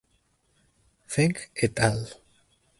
[1.05, 2.05] Feng et al.